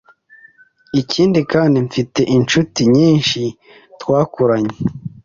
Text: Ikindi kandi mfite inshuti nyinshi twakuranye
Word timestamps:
Ikindi 1.01 1.39
kandi 1.51 1.77
mfite 1.87 2.21
inshuti 2.35 2.81
nyinshi 2.95 3.41
twakuranye 4.01 4.75